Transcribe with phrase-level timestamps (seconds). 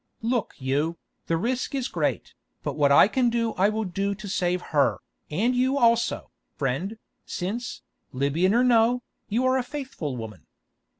[0.23, 0.97] Look you,
[1.27, 4.97] the risk is great, but what I can do I will do to save her,
[5.29, 10.47] and you also, friend, since, Libyan or no, you are a faithful woman.